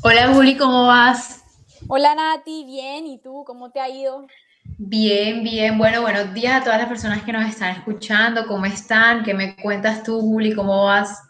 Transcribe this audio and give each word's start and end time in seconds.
Hola 0.00 0.32
Juli, 0.32 0.56
¿cómo 0.56 0.86
vas? 0.86 1.42
Hola 1.88 2.14
Nati, 2.14 2.64
bien, 2.64 3.06
¿y 3.08 3.18
tú 3.18 3.42
cómo 3.44 3.70
te 3.70 3.80
ha 3.80 3.88
ido? 3.88 4.28
Bien, 4.76 5.42
bien. 5.42 5.76
Bueno, 5.76 6.02
buenos 6.02 6.32
días 6.32 6.60
a 6.60 6.64
todas 6.64 6.78
las 6.78 6.88
personas 6.88 7.24
que 7.24 7.32
nos 7.32 7.48
están 7.48 7.74
escuchando. 7.74 8.46
¿Cómo 8.46 8.64
están? 8.66 9.24
¿Qué 9.24 9.34
me 9.34 9.56
cuentas 9.56 10.04
tú, 10.04 10.20
Juli? 10.20 10.54
¿Cómo 10.54 10.84
vas? 10.84 11.20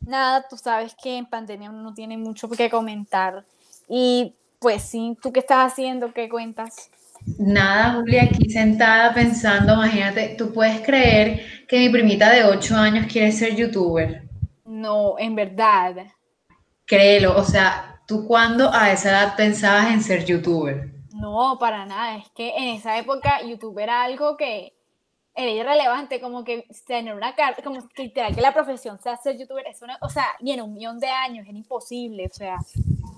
Nada, 0.00 0.46
tú 0.48 0.56
sabes 0.56 0.96
que 1.02 1.18
en 1.18 1.26
pandemia 1.26 1.68
uno 1.68 1.82
no 1.82 1.92
tiene 1.92 2.16
mucho 2.16 2.48
que 2.48 2.70
comentar. 2.70 3.44
Y 3.86 4.34
pues 4.60 4.82
sí, 4.82 5.18
¿tú 5.20 5.30
qué 5.30 5.40
estás 5.40 5.72
haciendo? 5.72 6.14
¿Qué 6.14 6.30
cuentas? 6.30 6.90
Nada, 7.38 7.94
Juli, 7.94 8.18
aquí 8.18 8.48
sentada 8.48 9.12
pensando, 9.12 9.74
imagínate, 9.74 10.36
¿tú 10.38 10.54
puedes 10.54 10.80
creer 10.80 11.66
que 11.68 11.78
mi 11.78 11.90
primita 11.90 12.30
de 12.30 12.44
8 12.44 12.76
años 12.76 13.12
quiere 13.12 13.30
ser 13.30 13.54
youtuber? 13.56 14.22
No, 14.64 15.18
en 15.18 15.34
verdad. 15.34 15.96
Créelo, 16.86 17.36
o 17.36 17.44
sea, 17.44 17.95
¿tú 18.06 18.26
cuándo 18.26 18.72
a 18.72 18.92
esa 18.92 19.10
edad 19.10 19.36
pensabas 19.36 19.90
en 19.90 20.02
ser 20.02 20.24
youtuber? 20.24 20.90
No, 21.12 21.56
para 21.58 21.84
nada. 21.86 22.16
Es 22.16 22.28
que 22.30 22.56
en 22.56 22.76
esa 22.76 22.98
época 22.98 23.42
YouTube 23.42 23.78
era 23.78 24.02
algo 24.02 24.36
que 24.36 24.72
era 25.34 25.50
irrelevante, 25.50 26.20
como 26.20 26.44
que 26.44 26.66
tener 26.86 27.14
una 27.14 27.34
carta, 27.34 27.62
como 27.62 27.86
que 27.88 28.04
literal 28.04 28.34
que 28.34 28.40
la 28.40 28.54
profesión 28.54 28.98
sea 28.98 29.16
ser 29.18 29.36
youtuber, 29.36 29.66
eso 29.66 29.86
no, 29.86 29.92
o 30.00 30.08
sea, 30.08 30.24
ni 30.40 30.52
en 30.52 30.62
un 30.62 30.72
millón 30.72 30.98
de 30.98 31.08
años, 31.08 31.46
era 31.46 31.58
imposible, 31.58 32.26
o 32.30 32.34
sea. 32.34 32.56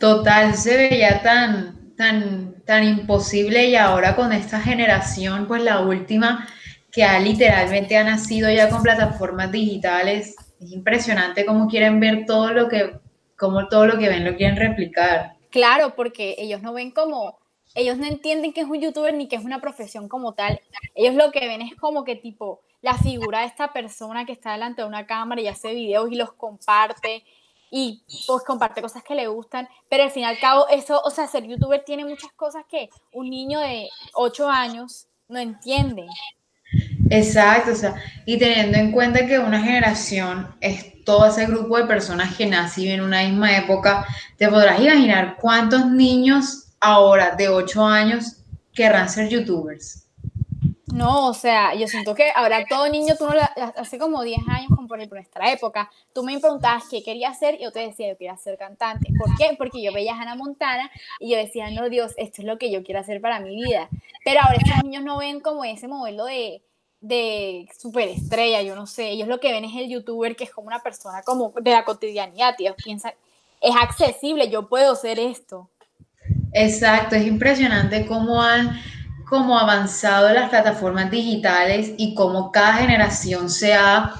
Total, 0.00 0.54
se 0.54 0.76
veía 0.76 1.22
tan, 1.22 1.94
tan, 1.96 2.54
tan 2.64 2.82
imposible 2.82 3.66
y 3.66 3.76
ahora 3.76 4.16
con 4.16 4.32
esta 4.32 4.60
generación, 4.60 5.46
pues 5.46 5.62
la 5.62 5.80
última 5.80 6.48
que 6.90 7.04
ha 7.04 7.20
literalmente 7.20 7.96
ha 7.96 8.02
nacido 8.02 8.50
ya 8.50 8.68
con 8.68 8.82
plataformas 8.82 9.52
digitales, 9.52 10.34
es 10.60 10.72
impresionante 10.72 11.46
cómo 11.46 11.68
quieren 11.68 12.00
ver 12.00 12.26
todo 12.26 12.52
lo 12.52 12.68
que, 12.68 12.98
cómo 13.38 13.68
todo 13.68 13.86
lo 13.86 13.98
que 13.98 14.08
ven 14.08 14.24
lo 14.24 14.36
quieren 14.36 14.56
replicar. 14.56 15.36
Claro, 15.50 15.94
porque 15.94 16.34
ellos 16.38 16.60
no 16.60 16.72
ven 16.74 16.90
como, 16.90 17.38
ellos 17.74 17.96
no 17.96 18.06
entienden 18.06 18.52
que 18.52 18.60
es 18.62 18.66
un 18.66 18.80
youtuber 18.80 19.14
ni 19.14 19.28
que 19.28 19.36
es 19.36 19.44
una 19.44 19.60
profesión 19.60 20.08
como 20.08 20.34
tal. 20.34 20.60
Ellos 20.94 21.14
lo 21.14 21.30
que 21.30 21.46
ven 21.46 21.62
es 21.62 21.74
como 21.76 22.04
que 22.04 22.16
tipo 22.16 22.60
la 22.82 22.94
figura 22.94 23.40
de 23.40 23.46
esta 23.46 23.72
persona 23.72 24.24
que 24.24 24.32
está 24.32 24.52
delante 24.52 24.82
de 24.82 24.88
una 24.88 25.06
cámara 25.06 25.40
y 25.40 25.48
hace 25.48 25.74
videos 25.74 26.10
y 26.12 26.16
los 26.16 26.32
comparte 26.32 27.24
y 27.70 28.02
pues 28.26 28.44
comparte 28.44 28.80
cosas 28.80 29.02
que 29.02 29.14
le 29.14 29.26
gustan, 29.26 29.68
pero 29.90 30.04
al 30.04 30.10
fin 30.10 30.22
y 30.22 30.26
al 30.26 30.38
cabo 30.38 30.66
eso, 30.68 31.00
o 31.04 31.10
sea, 31.10 31.26
ser 31.26 31.44
youtuber 31.44 31.84
tiene 31.84 32.04
muchas 32.04 32.32
cosas 32.32 32.64
que 32.68 32.88
un 33.12 33.28
niño 33.28 33.60
de 33.60 33.88
8 34.14 34.48
años 34.48 35.06
no 35.28 35.38
entiende. 35.38 36.06
Exacto, 37.10 37.72
o 37.72 37.74
sea, 37.74 37.94
y 38.26 38.38
teniendo 38.38 38.76
en 38.78 38.92
cuenta 38.92 39.26
que 39.26 39.38
una 39.38 39.60
generación 39.62 40.54
es 40.60 41.04
todo 41.04 41.26
ese 41.26 41.46
grupo 41.46 41.78
de 41.78 41.84
personas 41.86 42.36
que 42.36 42.46
nacen 42.46 42.88
en 42.88 43.00
una 43.00 43.22
misma 43.22 43.56
época, 43.56 44.06
te 44.36 44.48
podrás 44.48 44.80
imaginar 44.80 45.36
cuántos 45.40 45.86
niños 45.86 46.66
ahora 46.80 47.34
de 47.34 47.48
8 47.48 47.84
años 47.84 48.36
querrán 48.74 49.08
ser 49.08 49.28
youtubers. 49.28 50.04
No, 50.90 51.26
o 51.28 51.34
sea, 51.34 51.74
yo 51.74 51.86
siento 51.86 52.14
que 52.14 52.30
ahora 52.34 52.66
todo 52.66 52.88
niño, 52.88 53.14
tú 53.18 53.26
no 53.26 53.34
la- 53.34 53.44
hace 53.76 53.98
como 53.98 54.22
10 54.22 54.40
años, 54.48 54.72
como 54.74 54.88
por 54.88 54.98
nuestra 55.10 55.52
época, 55.52 55.90
tú 56.14 56.22
me 56.24 56.38
preguntabas 56.40 56.84
qué 56.90 57.02
quería 57.02 57.28
hacer 57.28 57.56
y 57.60 57.64
yo 57.64 57.72
te 57.72 57.80
decía, 57.80 58.08
yo 58.08 58.16
quería 58.16 58.36
ser 58.38 58.56
cantante. 58.56 59.12
¿Por 59.14 59.34
qué? 59.34 59.54
Porque 59.58 59.82
yo 59.82 59.92
veía 59.92 60.14
a 60.14 60.20
Hannah 60.20 60.34
Montana 60.36 60.90
y 61.18 61.30
yo 61.30 61.36
decía, 61.36 61.70
no, 61.70 61.90
Dios, 61.90 62.14
esto 62.16 62.40
es 62.40 62.46
lo 62.48 62.56
que 62.58 62.72
yo 62.72 62.82
quiero 62.84 63.00
hacer 63.00 63.20
para 63.20 63.38
mi 63.40 63.54
vida. 63.54 63.90
Pero 64.24 64.40
ahora 64.40 64.56
estos 64.58 64.78
niños 64.82 65.04
no 65.04 65.18
ven 65.18 65.40
como 65.40 65.62
ese 65.64 65.88
modelo 65.88 66.24
de, 66.24 66.62
de 67.00 67.68
superestrella, 67.78 68.62
yo 68.62 68.74
no 68.74 68.86
sé, 68.86 69.10
ellos 69.10 69.28
lo 69.28 69.40
que 69.40 69.52
ven 69.52 69.64
es 69.64 69.76
el 69.76 69.88
youtuber 69.88 70.34
que 70.34 70.44
es 70.44 70.50
como 70.50 70.66
una 70.66 70.80
persona 70.80 71.22
como 71.22 71.52
de 71.60 71.70
la 71.70 71.84
cotidianidad, 71.84 72.54
ellos 72.58 72.74
piensan, 72.82 73.12
es 73.60 73.74
accesible, 73.76 74.50
yo 74.50 74.68
puedo 74.68 74.94
ser 74.96 75.18
esto. 75.18 75.68
Exacto, 76.52 77.14
es 77.14 77.26
impresionante 77.26 78.06
cómo 78.06 78.42
han 78.42 78.80
cómo 79.28 79.58
avanzado 79.58 80.32
las 80.32 80.48
plataformas 80.48 81.10
digitales 81.10 81.92
y 81.98 82.14
cómo 82.14 82.50
cada 82.50 82.74
generación 82.74 83.50
se 83.50 83.74
ha 83.74 84.14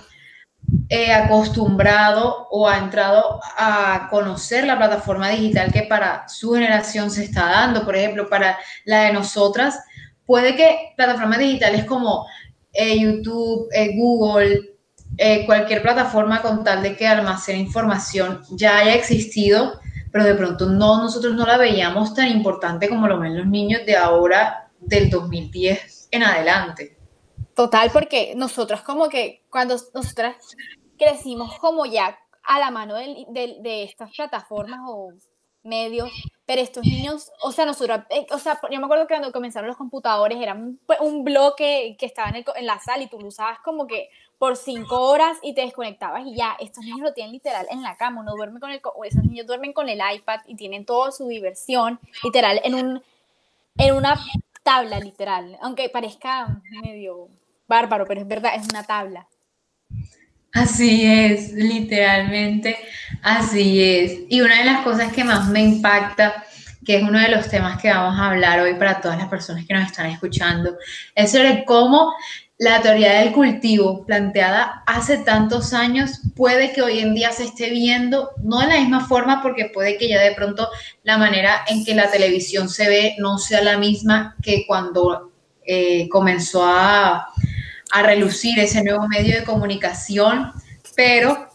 eh, 0.91 1.13
acostumbrado 1.13 2.47
o 2.51 2.69
ha 2.69 2.79
entrado 2.79 3.41
a 3.57 4.09
conocer 4.11 4.65
la 4.65 4.77
plataforma 4.77 5.31
digital 5.31 5.73
que 5.73 5.83
para 5.83 6.29
su 6.29 6.53
generación 6.53 7.11
se 7.11 7.25
está 7.25 7.47
dando. 7.47 7.85
Por 7.85 7.97
ejemplo, 7.97 8.29
para 8.29 8.59
la 8.85 9.05
de 9.05 9.13
nosotras, 9.15 9.79
puede 10.27 10.57
que 10.57 10.93
plataformas 10.97 11.39
digitales 11.39 11.85
como 11.85 12.27
eh, 12.73 12.99
YouTube, 12.99 13.69
eh, 13.73 13.97
Google, 13.97 14.77
eh, 15.17 15.47
cualquier 15.47 15.83
plataforma 15.83 16.43
con 16.43 16.63
tal 16.63 16.83
de 16.83 16.97
que 16.97 17.07
almacene 17.07 17.59
información 17.59 18.43
ya 18.51 18.79
haya 18.79 18.95
existido, 18.95 19.81
pero 20.13 20.25
de 20.25 20.35
pronto 20.35 20.67
no, 20.67 21.03
nosotros 21.03 21.35
no 21.35 21.47
la 21.47 21.57
veíamos 21.57 22.15
tan 22.15 22.29
importante 22.29 22.89
como 22.89 23.09
lo 23.09 23.19
ven 23.19 23.37
los 23.37 23.47
niños 23.47 23.85
de 23.85 23.97
ahora, 23.97 24.71
del 24.81 25.11
2010 25.11 26.09
en 26.13 26.23
adelante. 26.23 26.97
Total, 27.55 27.91
porque 27.93 28.35
nosotros 28.37 28.83
como 28.83 29.09
que 29.09 29.45
cuando 29.51 29.77
nosotras 29.93 30.37
crecimos 30.97 31.59
como 31.59 31.85
ya 31.87 32.17
a 32.45 32.59
la 32.59 32.71
mano 32.71 32.95
de, 32.95 33.27
de, 33.31 33.57
de 33.61 33.83
estas 33.83 34.13
plataformas 34.15 34.81
o 34.87 35.13
medios, 35.69 36.11
pero 36.47 36.61
estos 36.61 36.85
niños, 36.85 37.31
o 37.43 37.53
sea, 37.53 37.67
nosotros, 37.67 38.01
eh, 38.11 38.27
o 38.31 38.39
sea, 38.39 38.59
yo 38.71 38.79
me 38.81 38.87
acuerdo 38.87 39.07
que 39.07 39.15
cuando 39.15 39.33
comenzaron 39.33 39.69
los 39.69 39.77
computadores 39.77 40.39
era 40.41 40.55
un, 40.55 40.81
un 41.01 41.25
bloque 41.25 41.97
que 41.99 42.07
estaba 42.07 42.31
en, 42.31 42.37
el, 42.37 42.45
en, 42.57 42.67
la 42.67 42.81
sala 42.81 43.05
y 43.05 43.09
tú 43.09 43.21
lo 43.21 43.29
usabas 43.29 43.59
como 43.61 43.87
que 43.87 44.09
por 44.39 44.57
cinco 44.57 44.97
horas 45.09 45.37
y 45.43 45.55
te 45.55 45.61
desconectabas 45.61 46.27
y 46.27 46.35
ya, 46.35 46.57
estos 46.59 46.85
niños 46.85 47.01
lo 47.01 47.13
tienen 47.13 47.33
literal 47.33 47.67
en 47.71 47.83
la 47.83 47.97
cama, 47.97 48.23
uno 48.23 48.35
duerme 48.35 48.61
con 48.61 48.71
el, 48.71 48.81
esos 49.05 49.25
niños 49.25 49.47
duermen 49.47 49.73
con 49.73 49.89
el 49.89 50.01
iPad 50.15 50.41
y 50.47 50.57
tienen 50.57 50.85
toda 50.85 51.13
su 51.13 51.29
diversión 51.29 52.01
literal 52.25 52.61
en 52.65 52.75
un, 52.75 53.03
en 53.77 53.95
una 53.95 54.19
tabla 54.63 54.99
literal, 55.01 55.59
aunque 55.61 55.89
parezca 55.89 56.61
medio 56.83 57.29
bárbaro, 57.67 58.07
pero 58.07 58.21
es 58.21 58.27
verdad, 58.27 58.55
es 58.55 58.67
una 58.69 58.85
tabla. 58.85 59.29
Así 60.59 61.05
es, 61.05 61.53
literalmente, 61.53 62.77
así 63.23 63.81
es. 63.81 64.19
Y 64.29 64.41
una 64.41 64.59
de 64.59 64.65
las 64.65 64.83
cosas 64.83 65.13
que 65.13 65.23
más 65.23 65.49
me 65.49 65.61
impacta, 65.61 66.45
que 66.85 66.97
es 66.97 67.03
uno 67.05 67.21
de 67.21 67.29
los 67.29 67.49
temas 67.49 67.81
que 67.81 67.91
vamos 67.91 68.19
a 68.19 68.31
hablar 68.31 68.59
hoy 68.59 68.75
para 68.75 69.01
todas 69.01 69.19
las 69.19 69.29
personas 69.29 69.65
que 69.67 69.75
nos 69.75 69.87
están 69.87 70.07
escuchando, 70.07 70.77
es 71.15 71.31
sobre 71.31 71.65
cómo 71.65 72.13
la 72.59 72.83
teoría 72.83 73.21
del 73.21 73.33
cultivo 73.33 74.05
planteada 74.05 74.83
hace 74.85 75.19
tantos 75.19 75.73
años 75.73 76.23
puede 76.35 76.73
que 76.73 76.83
hoy 76.83 76.99
en 76.99 77.15
día 77.15 77.31
se 77.31 77.45
esté 77.45 77.71
viendo, 77.71 78.33
no 78.43 78.59
de 78.59 78.67
la 78.67 78.81
misma 78.81 79.07
forma, 79.07 79.41
porque 79.43 79.71
puede 79.73 79.97
que 79.97 80.09
ya 80.09 80.21
de 80.21 80.35
pronto 80.35 80.69
la 81.05 81.19
manera 81.19 81.63
en 81.69 81.85
que 81.85 81.95
la 81.95 82.11
televisión 82.11 82.69
se 82.69 82.89
ve 82.89 83.15
no 83.19 83.39
sea 83.39 83.63
la 83.63 83.79
misma 83.79 84.35
que 84.43 84.65
cuando 84.67 85.31
eh, 85.65 86.09
comenzó 86.09 86.65
a 86.67 87.29
a 87.91 88.03
relucir 88.03 88.59
ese 88.59 88.83
nuevo 88.83 89.07
medio 89.09 89.39
de 89.39 89.45
comunicación, 89.45 90.53
pero 90.95 91.49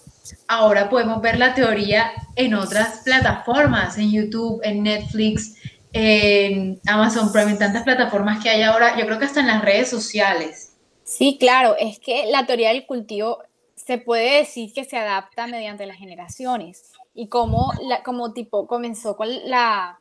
ahora 0.48 0.90
podemos 0.90 1.22
ver 1.22 1.38
la 1.38 1.54
teoría 1.54 2.12
en 2.36 2.54
otras 2.54 3.02
plataformas, 3.04 3.98
en 3.98 4.12
YouTube, 4.12 4.62
en 4.64 4.84
Netflix, 4.84 5.56
en 5.92 6.80
Amazon 6.88 7.32
Prime, 7.32 7.52
en 7.52 7.60
tantas 7.60 7.84
plataformas 7.84 8.42
que 8.42 8.50
hay 8.50 8.64
ahora, 8.64 8.98
yo 8.98 9.06
creo 9.06 9.20
que 9.20 9.26
hasta 9.26 9.42
en 9.42 9.48
las 9.48 9.64
redes 9.64 9.90
sociales. 9.90 10.74
Sí, 11.04 11.38
claro, 11.40 11.76
es 11.78 12.00
que 12.00 12.26
la 12.32 12.46
teoría 12.46 12.70
del 12.70 12.86
cultivo 12.86 13.44
se 13.76 13.98
puede 13.98 14.38
decir 14.38 14.74
que 14.74 14.86
se 14.86 14.98
adapta 14.98 15.46
mediante 15.48 15.86
las 15.86 15.98
generaciones 15.98 16.92
y 17.14 17.28
como, 17.28 17.72
como 18.04 18.34
tipo 18.34 18.66
comenzó 18.68 19.16
con 19.16 19.28
la 19.50 20.00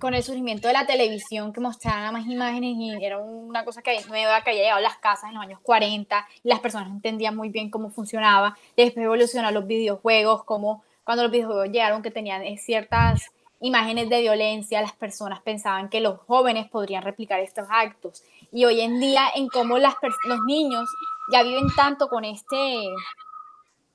con 0.00 0.14
el 0.14 0.22
surgimiento 0.22 0.66
de 0.66 0.74
la 0.74 0.86
televisión 0.86 1.52
que 1.52 1.60
mostraba 1.60 2.10
más 2.10 2.26
imágenes 2.26 2.74
y 2.76 3.04
era 3.04 3.18
una 3.18 3.64
cosa 3.64 3.82
que 3.82 4.00
nueva 4.08 4.42
que 4.42 4.50
había 4.50 4.62
llegado 4.62 4.78
a 4.78 4.82
las 4.82 4.96
casas 4.96 5.28
en 5.28 5.36
los 5.36 5.44
años 5.44 5.60
40 5.62 6.26
y 6.42 6.48
las 6.48 6.58
personas 6.58 6.88
entendían 6.88 7.36
muy 7.36 7.50
bien 7.50 7.70
cómo 7.70 7.90
funcionaba. 7.90 8.56
Después 8.76 9.04
evolucionaron 9.04 9.54
los 9.54 9.66
videojuegos, 9.66 10.44
como 10.44 10.82
cuando 11.04 11.22
los 11.22 11.32
videojuegos 11.32 11.68
llegaron 11.68 12.02
que 12.02 12.10
tenían 12.10 12.42
ciertas 12.58 13.30
imágenes 13.60 14.08
de 14.08 14.22
violencia, 14.22 14.80
las 14.80 14.92
personas 14.92 15.40
pensaban 15.42 15.88
que 15.88 16.00
los 16.00 16.18
jóvenes 16.20 16.68
podrían 16.68 17.02
replicar 17.02 17.40
estos 17.40 17.66
actos. 17.70 18.24
Y 18.50 18.64
hoy 18.64 18.80
en 18.80 18.98
día 18.98 19.28
en 19.34 19.48
cómo 19.48 19.78
las 19.78 19.94
los 20.26 20.40
niños 20.44 20.88
ya 21.30 21.42
viven 21.42 21.68
tanto 21.76 22.08
con 22.08 22.24
este 22.24 22.88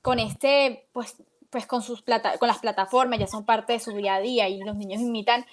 con 0.00 0.20
este 0.20 0.86
pues 0.92 1.16
pues 1.50 1.66
con, 1.66 1.82
sus 1.82 2.02
plata 2.02 2.38
con 2.38 2.48
las 2.48 2.58
plataformas, 2.58 3.18
ya 3.18 3.26
son 3.26 3.44
parte 3.44 3.74
de 3.74 3.80
su 3.80 3.92
día 3.92 4.16
a 4.16 4.20
día 4.20 4.48
y 4.48 4.58
los 4.62 4.76
niños 4.76 5.00
imitan 5.00 5.46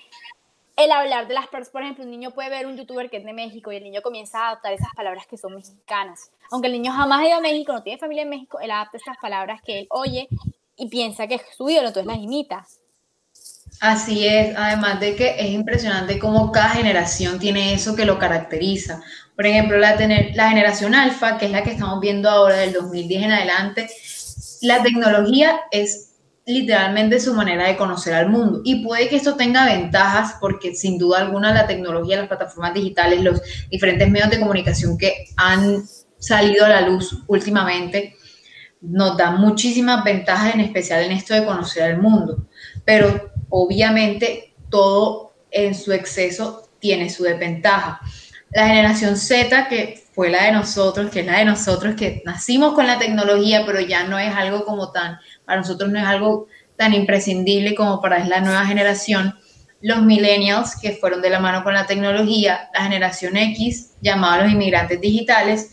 el 0.75 0.91
hablar 0.91 1.27
de 1.27 1.33
las 1.33 1.47
personas, 1.47 1.69
por 1.69 1.83
ejemplo, 1.83 2.03
un 2.03 2.11
niño 2.11 2.31
puede 2.31 2.49
ver 2.49 2.65
un 2.65 2.75
youtuber 2.75 3.09
que 3.09 3.17
es 3.17 3.25
de 3.25 3.33
México 3.33 3.71
y 3.71 3.75
el 3.75 3.83
niño 3.83 4.01
comienza 4.01 4.39
a 4.39 4.47
adaptar 4.47 4.73
esas 4.73 4.89
palabras 4.95 5.27
que 5.27 5.37
son 5.37 5.55
mexicanas. 5.55 6.31
Aunque 6.51 6.67
el 6.67 6.73
niño 6.73 6.91
jamás 6.91 7.21
ha 7.21 7.27
ido 7.27 7.37
a 7.37 7.41
México, 7.41 7.73
no 7.73 7.83
tiene 7.83 7.99
familia 7.99 8.23
en 8.23 8.29
México, 8.29 8.59
él 8.59 8.71
adapta 8.71 8.97
estas 8.97 9.17
palabras 9.21 9.61
que 9.61 9.79
él 9.79 9.87
oye 9.89 10.27
y 10.75 10.87
piensa 10.87 11.27
que 11.27 11.35
es 11.35 11.41
su 11.55 11.69
ídolo, 11.69 11.89
entonces 11.89 12.07
las 12.07 12.17
imita. 12.17 12.65
Así 13.79 14.25
es, 14.25 14.55
además 14.55 14.99
de 14.99 15.15
que 15.15 15.35
es 15.37 15.49
impresionante 15.49 16.17
cómo 16.17 16.51
cada 16.51 16.69
generación 16.69 17.39
tiene 17.39 17.73
eso 17.73 17.95
que 17.95 18.05
lo 18.05 18.17
caracteriza. 18.17 19.01
Por 19.35 19.45
ejemplo, 19.45 19.77
la, 19.77 19.97
tener, 19.97 20.35
la 20.35 20.49
generación 20.49 20.95
alfa, 20.95 21.37
que 21.37 21.47
es 21.47 21.51
la 21.51 21.63
que 21.63 21.71
estamos 21.71 21.99
viendo 21.99 22.29
ahora 22.29 22.57
del 22.57 22.73
2010 22.73 23.23
en 23.23 23.31
adelante, 23.31 23.89
la 24.63 24.81
tecnología 24.81 25.59
es 25.71 26.13
literalmente 26.45 27.19
su 27.19 27.33
manera 27.33 27.67
de 27.67 27.75
conocer 27.75 28.13
al 28.13 28.29
mundo. 28.29 28.61
Y 28.63 28.83
puede 28.83 29.09
que 29.09 29.17
esto 29.17 29.35
tenga 29.35 29.65
ventajas 29.65 30.37
porque 30.39 30.73
sin 30.73 30.97
duda 30.97 31.19
alguna 31.19 31.53
la 31.53 31.67
tecnología, 31.67 32.17
las 32.17 32.27
plataformas 32.27 32.73
digitales, 32.73 33.21
los 33.21 33.41
diferentes 33.69 34.09
medios 34.09 34.29
de 34.29 34.39
comunicación 34.39 34.97
que 34.97 35.25
han 35.35 35.83
salido 36.17 36.65
a 36.65 36.69
la 36.69 36.81
luz 36.81 37.23
últimamente, 37.27 38.15
nos 38.79 39.17
dan 39.17 39.39
muchísimas 39.39 40.03
ventajas, 40.03 40.55
en 40.55 40.61
especial 40.61 41.03
en 41.03 41.11
esto 41.11 41.33
de 41.33 41.45
conocer 41.45 41.83
al 41.83 42.01
mundo. 42.01 42.47
Pero 42.85 43.31
obviamente 43.49 44.55
todo 44.69 45.33
en 45.51 45.75
su 45.75 45.91
exceso 45.91 46.69
tiene 46.79 47.09
su 47.09 47.23
desventaja. 47.23 47.99
La 48.51 48.67
generación 48.67 49.17
Z, 49.17 49.67
que 49.67 50.02
fue 50.13 50.29
la 50.29 50.43
de 50.45 50.51
nosotros, 50.51 51.09
que 51.11 51.21
es 51.21 51.25
la 51.25 51.39
de 51.39 51.45
nosotros, 51.45 51.95
que 51.95 52.21
nacimos 52.25 52.73
con 52.73 52.87
la 52.87 52.99
tecnología, 52.99 53.63
pero 53.65 53.79
ya 53.81 54.03
no 54.03 54.19
es 54.19 54.33
algo 54.33 54.63
como 54.63 54.91
tan 54.91 55.19
para 55.45 55.61
nosotros 55.61 55.91
no 55.91 55.99
es 55.99 56.05
algo 56.05 56.47
tan 56.77 56.93
imprescindible 56.93 57.75
como 57.75 58.01
para 58.01 58.25
la 58.25 58.41
nueva 58.41 58.65
generación. 58.65 59.35
Los 59.81 60.01
millennials, 60.01 60.77
que 60.79 60.93
fueron 60.93 61.21
de 61.21 61.29
la 61.29 61.39
mano 61.39 61.63
con 61.63 61.73
la 61.73 61.85
tecnología, 61.85 62.69
la 62.73 62.83
generación 62.83 63.35
X, 63.35 63.91
llamados 64.01 64.45
los 64.45 64.53
inmigrantes 64.53 65.01
digitales, 65.01 65.71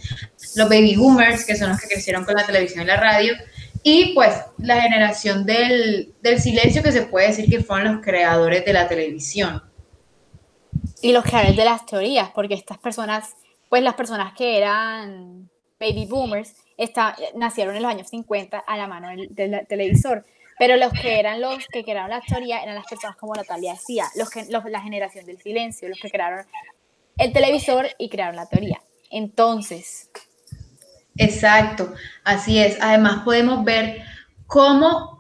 los 0.57 0.69
baby 0.69 0.97
boomers, 0.97 1.45
que 1.45 1.57
son 1.57 1.69
los 1.69 1.81
que 1.81 1.87
crecieron 1.87 2.25
con 2.25 2.35
la 2.35 2.45
televisión 2.45 2.83
y 2.83 2.87
la 2.87 2.97
radio, 2.97 3.35
y 3.83 4.13
pues 4.15 4.35
la 4.59 4.81
generación 4.81 5.47
del, 5.47 6.13
del 6.21 6.41
silencio, 6.41 6.83
que 6.83 6.93
se 6.93 7.03
puede 7.03 7.29
decir 7.29 7.49
que 7.49 7.63
fueron 7.63 7.95
los 7.95 8.05
creadores 8.05 8.65
de 8.65 8.73
la 8.73 8.89
televisión. 8.89 9.63
Y 11.01 11.13
los 11.13 11.25
creadores 11.25 11.57
de 11.57 11.65
las 11.65 11.87
teorías, 11.87 12.31
porque 12.35 12.55
estas 12.55 12.79
personas, 12.79 13.37
pues 13.71 13.83
las 13.83 13.95
personas 13.95 14.35
que 14.35 14.59
eran 14.59 15.49
baby 15.79 16.05
boomers, 16.05 16.55
nacieron 17.35 17.75
en 17.75 17.83
los 17.83 17.91
años 17.91 18.09
50 18.09 18.59
a 18.59 18.77
la 18.77 18.87
mano 18.87 19.09
del, 19.31 19.67
televisor. 19.67 20.27
Pero 20.59 20.77
los 20.77 20.93
que 20.93 21.19
eran 21.19 21.41
los 21.41 21.67
que 21.69 21.85
crearon 21.85 22.11
la 22.11 22.21
teoría 22.21 22.63
eran 22.63 22.75
las 22.75 22.87
personas 22.87 23.17
como 23.17 23.35
Natalia 23.35 23.73
decía, 23.73 24.05
los 24.17 24.29
que, 24.29 24.45
la 24.45 24.83
generación 24.83 25.25
del 25.25 25.41
silencio, 25.41 25.89
los 25.89 25.99
que 25.99 26.11
crearon 26.11 26.45
el 27.17 27.33
televisor 27.33 27.87
y 27.97 28.11
crearon 28.11 28.37
la 28.37 28.47
teoría. 28.47 28.83
Entonces. 29.11 30.11
Exacto, 31.17 31.95
así 32.25 32.59
es. 32.59 32.77
Además 32.81 33.23
podemos 33.25 33.65
ver 33.65 34.03
cómo 34.47 35.19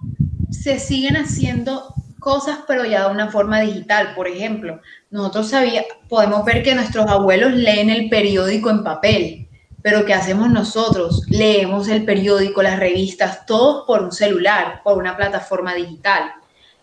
se 0.50 0.78
siguen 0.78 1.16
haciendo 1.16 1.94
cosas, 2.20 2.60
pero 2.68 2.84
ya 2.84 3.08
de 3.08 3.12
una 3.12 3.30
forma 3.30 3.60
digital. 3.60 4.14
Por 4.14 4.28
ejemplo, 4.28 4.80
nosotros 5.10 5.48
sabía, 5.48 5.84
podemos 6.08 6.44
ver 6.44 6.62
que 6.62 6.74
nuestros 6.74 7.06
abuelos 7.06 7.52
leen 7.52 7.90
el 7.90 8.08
periódico 8.08 8.70
en 8.70 8.84
papel 8.84 9.48
pero 9.82 10.04
¿qué 10.04 10.12
hacemos 10.12 10.50
nosotros? 10.50 11.22
Leemos 11.28 11.88
el 11.88 12.04
periódico, 12.04 12.62
las 12.62 12.78
revistas, 12.78 13.46
todos 13.46 13.86
por 13.86 14.02
un 14.02 14.12
celular, 14.12 14.82
por 14.82 14.98
una 14.98 15.16
plataforma 15.16 15.74
digital. 15.74 16.32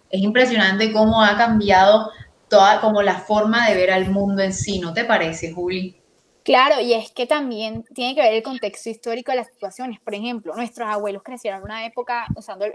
Es 0.10 0.22
impresionante 0.22 0.92
cómo 0.92 1.22
ha 1.22 1.38
cambiado 1.38 2.12
toda 2.48 2.82
como 2.82 3.02
la 3.02 3.20
forma 3.20 3.70
de 3.70 3.76
ver 3.76 3.92
al 3.92 4.10
mundo 4.10 4.42
en 4.42 4.54
sí, 4.54 4.80
¿no 4.80 4.94
te 4.94 5.06
parece, 5.06 5.52
Juli? 5.52 5.96
Claro, 6.44 6.80
y 6.80 6.94
es 6.94 7.12
que 7.12 7.28
también 7.28 7.84
tiene 7.94 8.16
que 8.16 8.22
ver 8.22 8.34
el 8.34 8.42
contexto 8.42 8.90
histórico 8.90 9.32
de 9.32 9.40
las 9.40 9.48
situaciones. 9.48 10.00
Por 10.00 10.16
ejemplo, 10.16 10.56
nuestros 10.56 10.88
abuelos 10.88 11.22
crecieron 11.22 11.60
en 11.60 11.66
una 11.66 11.86
época, 11.86 12.26
usando 12.36 12.66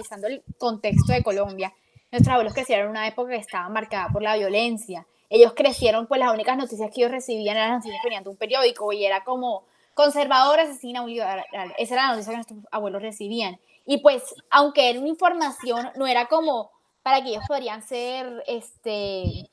usando 0.00 0.28
el 0.28 0.42
contexto 0.56 1.12
de 1.12 1.22
Colombia, 1.22 1.74
nuestros 2.12 2.32
abuelos 2.32 2.54
crecieron 2.54 2.84
en 2.84 2.90
una 2.90 3.08
época 3.08 3.30
que 3.30 3.36
estaba 3.36 3.68
marcada 3.68 4.08
por 4.12 4.22
la 4.22 4.36
violencia, 4.36 5.06
ellos 5.30 5.54
crecieron, 5.56 6.06
pues 6.06 6.20
las 6.20 6.30
únicas 6.30 6.58
noticias 6.58 6.90
que 6.90 7.00
ellos 7.00 7.10
recibían 7.10 7.56
eran 7.56 7.70
las 7.70 7.78
noticias 7.78 8.02
venían 8.04 8.22
de 8.22 8.28
un 8.28 8.36
periódico 8.36 8.92
y 8.92 9.06
era 9.06 9.24
como 9.24 9.64
conservador 9.94 10.60
asesina 10.60 11.06
liberal. 11.06 11.42
Esa 11.78 11.94
era 11.94 12.06
la 12.06 12.12
noticia 12.12 12.32
que 12.32 12.36
nuestros 12.36 12.60
abuelos 12.70 13.00
recibían. 13.00 13.58
Y 13.86 13.98
pues, 13.98 14.34
aunque 14.50 14.90
era 14.90 14.98
una 15.00 15.08
información, 15.08 15.88
no 15.96 16.06
era 16.06 16.26
como 16.26 16.70
para 17.02 17.22
que 17.22 17.30
ellos 17.30 17.44
podrían 17.48 17.82
ser, 17.82 18.44
este, 18.46 19.50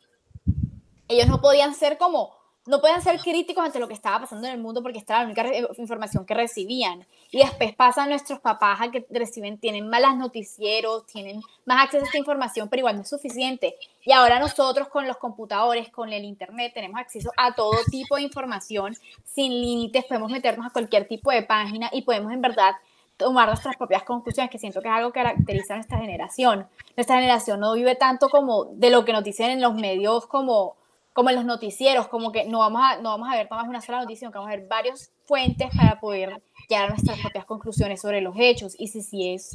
ellos 1.07 1.27
no 1.27 1.39
podían 1.39 1.73
ser 1.73 1.97
como 1.97 2.38
no 2.65 2.81
pueden 2.81 3.01
ser 3.01 3.19
críticos 3.19 3.65
ante 3.65 3.79
lo 3.79 3.87
que 3.87 3.93
estaba 3.93 4.19
pasando 4.19 4.47
en 4.47 4.53
el 4.53 4.59
mundo 4.59 4.83
porque 4.83 4.99
esta 4.99 5.15
era 5.15 5.23
la 5.23 5.27
única 5.27 5.71
información 5.77 6.25
que 6.25 6.33
recibían. 6.33 7.05
Y 7.31 7.39
después 7.39 7.75
pasan 7.75 8.09
nuestros 8.09 8.39
papás 8.39 8.81
a 8.81 8.91
que 8.91 9.05
reciben, 9.09 9.57
tienen 9.57 9.89
malas 9.89 10.15
noticieros, 10.17 11.05
tienen 11.07 11.41
más 11.65 11.85
acceso 11.85 12.03
a 12.03 12.07
esta 12.07 12.17
información, 12.17 12.69
pero 12.69 12.81
igual 12.81 12.95
no 12.95 13.01
es 13.01 13.09
suficiente. 13.09 13.75
Y 14.03 14.11
ahora 14.11 14.39
nosotros 14.39 14.87
con 14.89 15.07
los 15.07 15.17
computadores, 15.17 15.89
con 15.89 16.11
el 16.13 16.23
internet, 16.23 16.71
tenemos 16.73 16.99
acceso 16.99 17.31
a 17.37 17.53
todo 17.55 17.77
tipo 17.89 18.17
de 18.17 18.23
información 18.23 18.95
sin 19.23 19.51
límites, 19.51 20.05
podemos 20.05 20.31
meternos 20.31 20.67
a 20.67 20.69
cualquier 20.69 21.07
tipo 21.07 21.31
de 21.31 21.43
página 21.43 21.89
y 21.91 22.03
podemos 22.03 22.31
en 22.31 22.41
verdad 22.41 22.75
tomar 23.17 23.49
nuestras 23.49 23.75
propias 23.75 24.03
conclusiones, 24.03 24.49
que 24.49 24.57
siento 24.57 24.81
que 24.81 24.87
es 24.87 24.93
algo 24.93 25.11
que 25.11 25.19
caracteriza 25.19 25.73
a 25.73 25.77
nuestra 25.77 25.97
generación. 25.97 26.67
Nuestra 26.95 27.17
generación 27.17 27.59
no 27.59 27.73
vive 27.73 27.95
tanto 27.95 28.29
como 28.29 28.65
de 28.65 28.89
lo 28.89 29.03
que 29.03 29.11
nos 29.11 29.23
dicen 29.23 29.49
en 29.49 29.61
los 29.61 29.75
medios 29.75 30.25
como 30.25 30.78
como 31.19 31.31
en 31.31 31.35
los 31.35 31.43
noticieros, 31.43 32.07
como 32.07 32.31
que 32.31 32.45
no 32.45 32.59
vamos 32.59 32.81
a, 32.81 33.01
no 33.01 33.09
vamos 33.09 33.27
a 33.29 33.35
ver 33.35 33.49
más 33.51 33.67
una 33.67 33.81
sola 33.81 33.99
noticia, 33.99 34.19
sino 34.19 34.31
que 34.31 34.37
vamos 34.37 34.53
a 34.53 34.55
ver 34.55 34.69
varias 34.69 35.11
fuentes 35.25 35.67
para 35.75 35.99
poder 35.99 36.41
llegar 36.69 36.85
a 36.85 36.89
nuestras 36.91 37.19
propias 37.19 37.43
conclusiones 37.43 37.99
sobre 37.99 38.21
los 38.21 38.35
hechos 38.39 38.73
y 38.79 38.87
si, 38.87 39.01
si 39.01 39.33
es, 39.33 39.51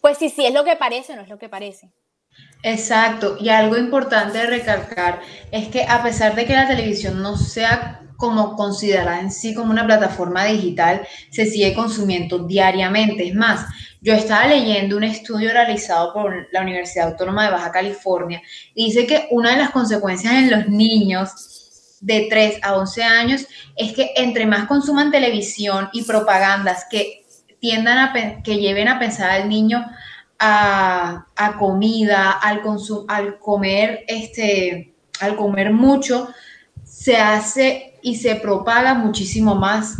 pues 0.00 0.18
si, 0.18 0.28
si 0.28 0.46
es 0.46 0.54
lo 0.54 0.62
que 0.62 0.76
parece 0.76 1.14
o 1.14 1.16
no 1.16 1.22
es 1.22 1.28
lo 1.28 1.36
que 1.36 1.48
parece. 1.48 1.90
Exacto, 2.62 3.36
y 3.40 3.48
algo 3.48 3.76
importante 3.76 4.38
de 4.38 4.46
recalcar 4.46 5.20
es 5.50 5.66
que 5.66 5.82
a 5.82 6.00
pesar 6.00 6.36
de 6.36 6.46
que 6.46 6.52
la 6.52 6.68
televisión 6.68 7.20
no 7.20 7.36
sea 7.36 8.02
como 8.20 8.54
considerada 8.54 9.18
en 9.18 9.32
sí 9.32 9.54
como 9.54 9.72
una 9.72 9.86
plataforma 9.86 10.44
digital, 10.44 11.06
se 11.30 11.46
sigue 11.46 11.74
consumiendo 11.74 12.46
diariamente. 12.46 13.26
Es 13.26 13.34
más, 13.34 13.66
yo 14.00 14.12
estaba 14.12 14.46
leyendo 14.46 14.96
un 14.96 15.04
estudio 15.04 15.50
realizado 15.52 16.12
por 16.12 16.48
la 16.52 16.60
Universidad 16.60 17.08
Autónoma 17.08 17.46
de 17.46 17.50
Baja 17.50 17.72
California 17.72 18.42
y 18.74 18.86
dice 18.86 19.06
que 19.06 19.26
una 19.30 19.50
de 19.50 19.56
las 19.56 19.70
consecuencias 19.70 20.34
en 20.34 20.50
los 20.50 20.68
niños 20.68 21.98
de 22.00 22.28
3 22.30 22.60
a 22.62 22.76
11 22.76 23.02
años 23.02 23.46
es 23.76 23.92
que 23.92 24.12
entre 24.16 24.46
más 24.46 24.68
consuman 24.68 25.10
televisión 25.10 25.88
y 25.92 26.04
propagandas 26.04 26.86
que 26.90 27.24
tiendan 27.58 27.98
a 27.98 28.42
que 28.42 28.58
lleven 28.58 28.88
a 28.88 28.98
pensar 28.98 29.30
al 29.30 29.48
niño 29.48 29.84
a, 30.38 31.26
comida, 31.58 32.30
al, 32.30 32.62
al 33.08 33.38
comer 33.38 34.04
este 34.08 34.94
al 35.20 35.36
comer 35.36 35.72
mucho, 35.72 36.30
se 37.00 37.16
hace 37.16 37.94
y 38.02 38.16
se 38.16 38.34
propaga 38.36 38.92
muchísimo 38.92 39.54
más 39.54 39.94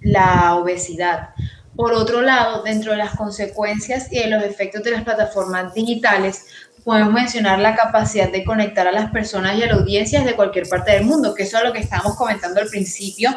la 0.00 0.56
obesidad. 0.56 1.30
Por 1.76 1.92
otro 1.92 2.22
lado, 2.22 2.64
dentro 2.64 2.90
de 2.90 2.98
las 2.98 3.14
consecuencias 3.14 4.08
y 4.10 4.18
de 4.18 4.26
los 4.26 4.42
efectos 4.42 4.82
de 4.82 4.90
las 4.90 5.04
plataformas 5.04 5.72
digitales, 5.74 6.46
podemos 6.84 7.12
mencionar 7.12 7.60
la 7.60 7.76
capacidad 7.76 8.32
de 8.32 8.44
conectar 8.44 8.88
a 8.88 8.92
las 8.92 9.12
personas 9.12 9.56
y 9.56 9.62
a 9.62 9.66
las 9.66 9.78
audiencias 9.78 10.24
de 10.24 10.34
cualquier 10.34 10.68
parte 10.68 10.90
del 10.90 11.04
mundo, 11.04 11.34
que 11.36 11.44
eso 11.44 11.58
es 11.58 11.64
lo 11.64 11.72
que 11.72 11.78
estábamos 11.78 12.16
comentando 12.16 12.60
al 12.60 12.66
principio, 12.66 13.30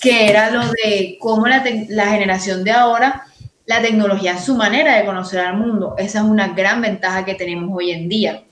que 0.00 0.30
era 0.30 0.50
lo 0.50 0.60
de 0.60 1.18
cómo 1.20 1.48
la, 1.48 1.60
generación 1.60 2.62
de 2.62 2.70
ahora, 2.70 3.24
la 3.66 3.82
tecnología 3.82 4.34
es 4.34 4.44
su 4.44 4.54
manera 4.54 4.96
de 4.96 5.04
conocer 5.04 5.40
al 5.40 5.56
mundo. 5.56 5.96
Esa 5.98 6.20
es 6.20 6.24
una 6.24 6.48
gran 6.48 6.80
ventaja 6.82 7.24
que 7.24 7.34
tenemos 7.34 7.68
hoy 7.74 7.90
en 7.90 8.08
día. 8.08 8.44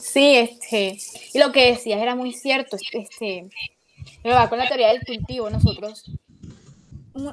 Sí, 0.00 0.36
este, 0.36 0.98
y 1.34 1.38
lo 1.38 1.52
que 1.52 1.72
decías 1.72 2.00
era 2.00 2.14
muy 2.14 2.32
cierto, 2.32 2.76
este, 2.92 3.48
con 4.22 4.58
la 4.58 4.66
teoría 4.66 4.88
del 4.88 5.04
cultivo, 5.04 5.50
nosotros 5.50 6.10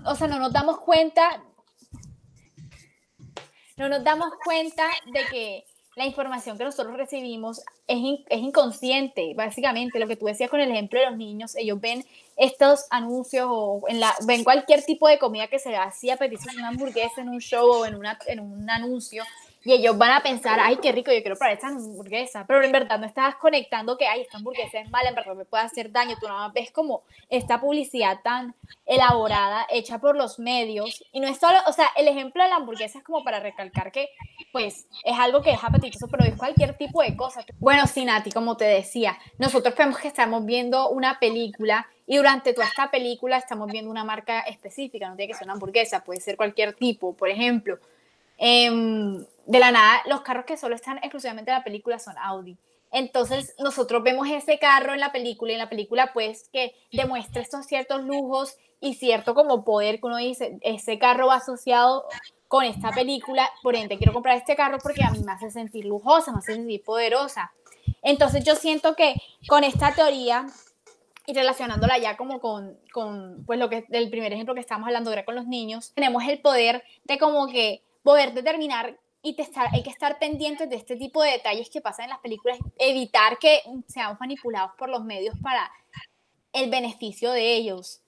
o 0.06 0.16
sea, 0.16 0.28
no 0.28 0.40
nos 0.40 0.52
damos 0.52 0.80
cuenta, 0.80 1.44
no 3.78 3.90
nos 3.90 4.04
damos 4.04 4.30
cuenta 4.44 4.86
de 5.06 5.22
que 5.32 5.66
la 5.96 6.06
información 6.06 6.58
que 6.58 6.64
nosotros 6.64 6.96
recibimos 6.96 7.60
es, 7.88 7.98
es, 8.30 8.40
inconsciente, 8.40 9.34
básicamente. 9.36 10.00
Lo 10.00 10.08
que 10.08 10.16
tú 10.16 10.26
decías 10.26 10.50
con 10.50 10.60
el 10.60 10.72
ejemplo 10.72 11.00
de 11.00 11.08
los 11.08 11.18
niños, 11.18 11.56
ellos 11.56 11.82
ven 11.82 12.06
estos 12.36 12.86
anuncios 12.92 13.48
o 13.50 13.82
en 13.88 14.00
la, 14.00 14.14
ven 14.28 14.44
cualquier 14.44 14.84
tipo 14.84 15.08
de 15.08 15.18
comida 15.18 15.48
que 15.48 15.58
se 15.58 15.70
le 15.70 15.78
hacía 15.78 16.16
apetece 16.16 16.50
una 16.56 16.68
hamburguesa 16.68 17.22
en 17.22 17.30
un 17.30 17.40
show 17.40 17.68
o 17.68 17.86
en, 17.86 17.96
una, 17.96 18.18
en 18.28 18.40
un 18.40 18.70
anuncio 18.70 19.24
y 19.68 19.74
ellos 19.74 19.98
van 19.98 20.12
a 20.12 20.24
pensar, 20.24 20.62
ay, 20.62 20.78
qué 20.78 20.94
rico, 20.94 21.12
yo 21.12 21.22
quiero 21.22 21.36
probar 21.36 21.54
esta 21.54 21.68
hamburguesa, 21.68 22.46
pero 22.48 22.64
en 22.64 22.72
verdad 22.72 22.98
no 23.00 23.06
estás 23.06 23.36
conectando 23.36 23.98
que, 23.98 24.08
ay, 24.08 24.22
esta 24.22 24.38
hamburguesa 24.38 24.80
es 24.80 24.90
mala, 24.90 25.10
en 25.10 25.16
verdad 25.16 25.36
me 25.36 25.44
puede 25.44 25.66
hacer 25.66 25.92
daño, 25.92 26.16
tú 26.18 26.26
nada 26.26 26.48
más 26.48 26.54
ves 26.54 26.72
como 26.72 27.04
esta 27.28 27.60
publicidad 27.60 28.22
tan 28.24 28.56
elaborada, 28.86 29.68
hecha 29.70 30.00
por 30.00 30.16
los 30.16 30.40
medios, 30.40 31.04
y 31.12 31.20
no 31.20 31.28
es 31.28 31.38
solo, 31.38 31.58
o 31.68 31.74
sea, 31.74 31.90
el 31.98 32.08
ejemplo 32.08 32.44
de 32.44 32.50
la 32.50 32.56
hamburguesa 32.56 33.00
es 33.00 33.04
como 33.04 33.26
para 33.26 33.42
recalcar 33.42 33.92
que, 33.92 34.08
pues, 34.54 34.88
es 35.04 35.20
algo 35.20 35.42
que 35.42 35.52
es 35.52 35.62
apetitoso, 35.62 36.08
pero 36.08 36.24
es 36.24 36.38
cualquier 36.38 36.78
tipo 36.78 37.02
de 37.02 37.18
cosa. 37.18 37.44
Bueno, 37.60 37.88
sí, 37.88 38.06
Nati, 38.06 38.32
como 38.32 38.56
te 38.56 38.64
decía, 38.64 39.20
nosotros 39.38 39.76
vemos 39.76 39.98
que 39.98 40.08
estamos 40.08 40.46
viendo 40.46 40.88
una 40.92 41.20
película 41.20 41.90
y 42.06 42.16
durante 42.16 42.54
toda 42.54 42.68
esta 42.68 42.90
película 42.90 43.36
estamos 43.36 43.70
viendo 43.70 43.92
una 43.92 44.06
marca 44.06 44.40
específica, 44.44 45.10
no 45.10 45.18
tiene 45.18 45.34
que 45.34 45.38
ser 45.38 45.44
una 45.44 45.56
hamburguesa, 45.56 46.06
puede 46.06 46.22
ser 46.22 46.38
cualquier 46.38 46.72
tipo, 46.72 47.14
por 47.14 47.28
ejemplo, 47.28 47.80
eh, 48.38 49.26
de 49.48 49.60
la 49.60 49.72
nada, 49.72 50.02
los 50.08 50.22
carros 50.22 50.46
que 50.46 50.58
solo 50.58 50.76
están 50.76 50.98
exclusivamente 50.98 51.52
en 51.52 51.58
la 51.58 51.64
película 51.64 51.98
son 52.00 52.16
Audi. 52.18 52.58
Entonces 52.92 53.56
nosotros 53.60 54.04
vemos 54.04 54.28
ese 54.30 54.60
carro 54.60 54.94
en 54.94 55.00
la 55.00 55.12
película 55.12 55.52
y 55.52 55.56
en 55.56 55.62
la 55.62 55.70
película 55.70 56.12
pues 56.14 56.50
que 56.52 56.76
demuestra 56.92 57.42
estos 57.42 57.66
ciertos 57.66 58.04
lujos 58.04 58.58
y 58.80 58.96
cierto 58.96 59.34
como 59.34 59.64
poder 59.64 60.00
que 60.00 60.06
uno 60.06 60.18
dice, 60.18 60.58
ese 60.62 61.00
carro 61.00 61.28
va 61.28 61.36
asociado 61.36 62.06
con 62.48 62.64
esta 62.64 62.92
película, 62.92 63.50
por 63.64 63.76
ende 63.76 63.98
quiero 63.98 64.14
comprar 64.14 64.38
este 64.38 64.56
carro 64.56 64.78
porque 64.82 65.04
a 65.04 65.12
mí 65.12 65.20
me 65.24 65.32
hace 65.32 65.50
sentir 65.50 65.86
lujosa, 65.86 66.32
me 66.32 66.40
hace 66.40 66.54
sentir 66.54 66.84
poderosa. 66.84 67.52
Entonces 68.02 68.44
yo 68.44 68.56
siento 68.56 68.96
que 68.96 69.16
con 69.48 69.64
esta 69.64 69.94
teoría 69.94 70.46
y 71.26 71.34
relacionándola 71.34 71.98
ya 71.98 72.16
como 72.16 72.40
con, 72.40 72.78
con 72.94 73.44
pues 73.46 73.60
lo 73.60 73.70
que 73.70 73.86
del 73.90 74.10
primer 74.10 74.32
ejemplo 74.32 74.54
que 74.54 74.62
estamos 74.62 74.88
hablando 74.88 75.10
ahora 75.10 75.26
con 75.26 75.36
los 75.36 75.48
niños, 75.48 75.92
tenemos 75.94 76.24
el 76.26 76.40
poder 76.40 76.84
de 77.04 77.18
como 77.18 77.48
que 77.48 77.82
poder 78.04 78.34
determinar 78.34 78.98
y 79.22 79.36
testar, 79.36 79.70
hay 79.74 79.84
que 79.84 79.90
estar 79.90 80.20
pendientes 80.20 80.70
de 80.70 80.76
este 80.76 80.96
tipo 80.96 81.22
de 81.22 81.32
detalles 81.32 81.70
que 81.70 81.82
pasan 81.82 82.06
en 82.06 82.12
las 82.12 82.20
películas, 82.20 82.58
evitar 82.78 83.38
que 83.40 83.62
seamos 83.88 84.20
manipulados 84.20 84.72
por 84.78 84.90
los 84.90 85.04
medios 85.04 85.36
para 85.42 85.70
el 86.54 86.70
beneficio 86.70 87.32
de 87.32 87.56
ellos. 87.56 88.02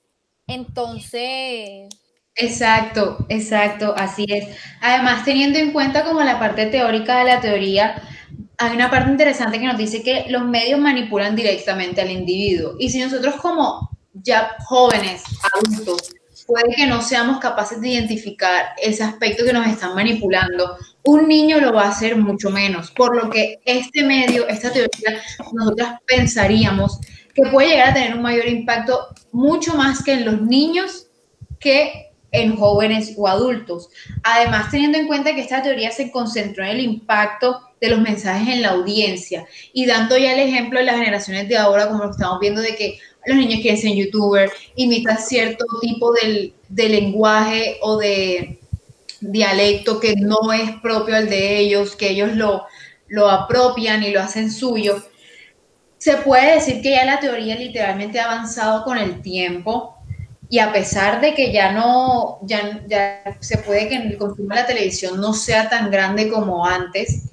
Entonces... 0.47 1.89
Exacto, 2.35 3.25
exacto, 3.27 3.93
así 3.97 4.25
es. 4.29 4.55
Además, 4.81 5.25
teniendo 5.25 5.59
en 5.59 5.73
cuenta 5.73 6.05
como 6.05 6.21
la 6.21 6.39
parte 6.39 6.67
teórica 6.67 7.19
de 7.19 7.25
la 7.25 7.41
teoría, 7.41 8.01
hay 8.57 8.75
una 8.75 8.89
parte 8.89 9.11
interesante 9.11 9.59
que 9.59 9.65
nos 9.65 9.77
dice 9.77 10.03
que 10.03 10.25
los 10.29 10.45
medios 10.45 10.79
manipulan 10.79 11.35
directamente 11.35 12.01
al 12.01 12.11
individuo. 12.11 12.75
Y 12.79 12.89
si 12.89 12.99
nosotros 12.99 13.35
como 13.35 13.89
ya 14.13 14.55
jóvenes, 14.65 15.23
adultos, 15.53 16.13
puede 16.49 16.73
que 16.75 16.87
no 16.87 17.03
seamos 17.03 17.39
capaces 17.39 17.79
de 17.79 17.89
identificar 17.89 18.69
ese 18.81 19.03
aspecto 19.03 19.45
que 19.45 19.53
nos 19.53 19.67
están 19.67 19.93
manipulando, 19.93 20.77
un 21.03 21.27
niño 21.27 21.59
lo 21.59 21.71
va 21.71 21.83
a 21.83 21.89
hacer 21.89 22.15
mucho 22.15 22.49
menos. 22.49 22.89
Por 22.89 23.15
lo 23.15 23.29
que 23.29 23.59
este 23.65 24.03
medio, 24.03 24.47
esta 24.47 24.73
teoría, 24.73 25.21
nosotros 25.53 25.89
pensaríamos 26.07 26.99
que 27.35 27.43
puede 27.51 27.69
llegar 27.69 27.89
a 27.89 27.93
tener 27.93 28.15
un 28.15 28.23
mayor 28.23 28.47
impacto 28.47 29.09
mucho 29.31 29.75
más 29.75 30.03
que 30.03 30.13
en 30.13 30.25
los 30.25 30.41
niños 30.41 31.05
que 31.59 32.07
en 32.31 32.55
jóvenes 32.55 33.13
o 33.15 33.27
adultos. 33.27 33.89
Además, 34.23 34.71
teniendo 34.71 34.97
en 34.97 35.07
cuenta 35.07 35.35
que 35.35 35.41
esta 35.41 35.61
teoría 35.61 35.91
se 35.91 36.11
concentró 36.11 36.63
en 36.63 36.71
el 36.71 36.79
impacto 36.79 37.61
de 37.79 37.89
los 37.89 38.01
mensajes 38.01 38.55
en 38.55 38.63
la 38.63 38.69
audiencia 38.69 39.45
y 39.71 39.85
dando 39.85 40.17
ya 40.17 40.33
el 40.33 40.39
ejemplo 40.39 40.79
de 40.79 40.85
las 40.85 40.97
generaciones 40.97 41.47
de 41.47 41.57
ahora, 41.57 41.87
como 41.87 42.05
lo 42.05 42.11
estamos 42.11 42.39
viendo, 42.39 42.61
de 42.61 42.75
que 42.75 42.99
los 43.25 43.37
niños 43.37 43.61
quieren 43.61 43.79
ser 43.79 43.93
youtuber, 43.93 44.51
imitan 44.75 45.17
cierto 45.17 45.65
tipo 45.81 46.13
de, 46.13 46.53
de 46.67 46.89
lenguaje 46.89 47.77
o 47.81 47.97
de 47.97 48.59
dialecto 49.21 49.99
que 49.99 50.15
no 50.15 50.53
es 50.53 50.71
propio 50.81 51.15
al 51.15 51.29
de 51.29 51.57
ellos, 51.59 51.95
que 51.95 52.09
ellos 52.09 52.35
lo, 52.35 52.65
lo 53.07 53.29
apropian 53.29 54.03
y 54.03 54.11
lo 54.11 54.21
hacen 54.21 54.51
suyo. 54.51 55.03
Se 55.97 56.17
puede 56.17 56.55
decir 56.55 56.81
que 56.81 56.91
ya 56.91 57.03
la 57.03 57.19
teoría 57.19 57.55
literalmente 57.55 58.19
ha 58.19 58.31
avanzado 58.31 58.83
con 58.83 58.97
el 58.97 59.21
tiempo 59.21 59.97
y 60.49 60.59
a 60.59 60.71
pesar 60.71 61.21
de 61.21 61.33
que 61.35 61.51
ya 61.51 61.71
no, 61.71 62.39
ya, 62.43 62.81
ya 62.87 63.37
se 63.39 63.57
puede 63.59 63.89
que 63.89 63.97
el 63.97 64.17
consumo 64.17 64.49
de 64.49 64.55
la 64.55 64.65
televisión 64.65 65.19
no 65.19 65.33
sea 65.33 65.69
tan 65.69 65.91
grande 65.91 66.29
como 66.29 66.65
antes, 66.65 67.28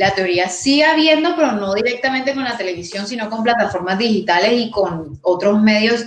la 0.00 0.14
teoría 0.14 0.48
sigue 0.48 0.82
habiendo, 0.82 1.36
pero 1.36 1.52
no 1.52 1.74
directamente 1.74 2.32
con 2.32 2.42
la 2.42 2.56
televisión, 2.56 3.06
sino 3.06 3.28
con 3.28 3.42
plataformas 3.42 3.98
digitales 3.98 4.50
y 4.54 4.70
con 4.70 5.18
otros 5.20 5.60
medios 5.60 6.06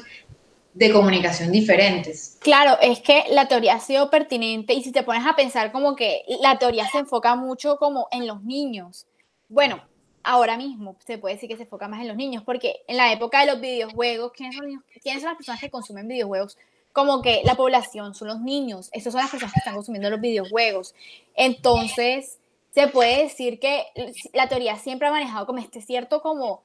de 0.74 0.92
comunicación 0.92 1.52
diferentes. 1.52 2.40
Claro, 2.40 2.76
es 2.82 3.02
que 3.02 3.26
la 3.30 3.48
teoría 3.48 3.76
ha 3.76 3.80
sido 3.80 4.10
pertinente 4.10 4.74
y 4.74 4.82
si 4.82 4.92
te 4.92 5.04
pones 5.04 5.24
a 5.28 5.36
pensar 5.36 5.72
como 5.72 5.96
que 5.96 6.24
la 6.42 6.58
teoría 6.58 6.88
se 6.88 6.98
enfoca 6.98 7.36
mucho 7.36 7.78
como 7.78 8.08
en 8.12 8.26
los 8.26 8.42
niños. 8.42 9.06
Bueno, 9.48 9.80
ahora 10.24 10.58
mismo 10.58 10.96
se 11.06 11.20
puede 11.20 11.36
decir 11.36 11.48
que 11.48 11.58
se 11.58 11.64
enfoca 11.64 11.88
más 11.88 12.02
en 12.02 12.08
los 12.08 12.18
niños 12.18 12.42
porque 12.44 12.78
en 12.88 12.98
la 12.98 13.14
época 13.14 13.42
de 13.42 13.52
los 13.52 13.62
videojuegos, 13.62 14.32
¿quiénes 14.36 14.56
son, 14.56 14.84
¿quiénes 15.04 15.22
son 15.22 15.30
las 15.30 15.38
personas 15.38 15.62
que 15.62 15.70
consumen 15.70 16.08
videojuegos? 16.08 16.58
Como 16.94 17.22
que 17.22 17.42
la 17.44 17.54
población 17.54 18.16
son 18.16 18.30
los 18.30 18.42
niños, 18.42 18.90
esas 18.92 19.14
son 19.14 19.22
las 19.22 19.30
personas 19.30 19.54
que 19.54 19.60
están 19.60 19.76
consumiendo 19.76 20.10
los 20.10 20.20
videojuegos. 20.20 20.96
Entonces, 21.36 22.40
se 22.74 22.88
puede 22.88 23.24
decir 23.24 23.60
que 23.60 23.86
la 24.34 24.50
teoría 24.50 24.78
siempre 24.78 25.08
ha 25.08 25.12
manejado 25.12 25.46
como 25.46 25.60
este 25.60 25.82
cierto 25.82 26.22
como, 26.22 26.64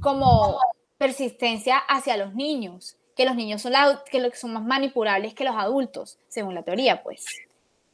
como 0.00 0.58
persistencia 0.98 1.78
hacia 1.78 2.16
los 2.16 2.34
niños, 2.34 2.96
que 3.16 3.24
los 3.24 3.36
niños 3.36 3.62
son, 3.62 3.72
la, 3.72 4.02
que 4.10 4.30
son 4.34 4.52
más 4.52 4.64
manipulables 4.64 5.34
que 5.34 5.44
los 5.44 5.54
adultos, 5.54 6.18
según 6.28 6.54
la 6.54 6.62
teoría, 6.62 7.02
pues. 7.02 7.26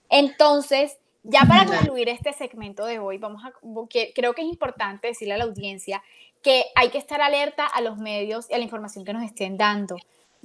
Entonces, 0.08 0.96
ya 1.24 1.42
para 1.46 1.66
concluir 1.66 2.08
este 2.08 2.32
segmento 2.32 2.86
de 2.86 3.00
hoy, 3.00 3.18
vamos 3.18 3.44
a, 3.44 3.52
creo 4.14 4.34
que 4.34 4.42
es 4.42 4.48
importante 4.48 5.08
decirle 5.08 5.34
a 5.34 5.38
la 5.38 5.44
audiencia 5.44 6.02
que 6.42 6.64
hay 6.74 6.88
que 6.88 6.98
estar 6.98 7.20
alerta 7.20 7.66
a 7.66 7.80
los 7.82 7.98
medios 7.98 8.48
y 8.48 8.54
a 8.54 8.58
la 8.58 8.64
información 8.64 9.04
que 9.04 9.12
nos 9.12 9.24
estén 9.24 9.58
dando 9.58 9.96